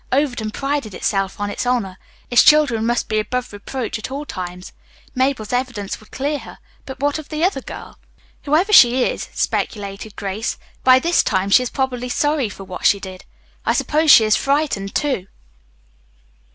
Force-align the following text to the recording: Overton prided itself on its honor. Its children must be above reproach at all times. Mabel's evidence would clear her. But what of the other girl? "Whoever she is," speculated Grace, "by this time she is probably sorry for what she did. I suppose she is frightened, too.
Overton 0.11 0.49
prided 0.49 0.95
itself 0.95 1.39
on 1.39 1.51
its 1.51 1.63
honor. 1.63 1.99
Its 2.31 2.41
children 2.41 2.87
must 2.87 3.07
be 3.07 3.19
above 3.19 3.53
reproach 3.53 3.99
at 3.99 4.09
all 4.09 4.25
times. 4.25 4.73
Mabel's 5.13 5.53
evidence 5.53 5.99
would 5.99 6.09
clear 6.09 6.39
her. 6.39 6.57
But 6.87 6.99
what 6.99 7.19
of 7.19 7.29
the 7.29 7.43
other 7.43 7.61
girl? 7.61 7.99
"Whoever 8.45 8.73
she 8.73 9.03
is," 9.03 9.29
speculated 9.31 10.15
Grace, 10.15 10.57
"by 10.83 10.97
this 10.97 11.21
time 11.21 11.51
she 11.51 11.61
is 11.61 11.69
probably 11.69 12.09
sorry 12.09 12.49
for 12.49 12.63
what 12.63 12.87
she 12.87 12.99
did. 12.99 13.25
I 13.63 13.73
suppose 13.73 14.09
she 14.09 14.23
is 14.25 14.35
frightened, 14.35 14.95
too. 14.95 15.27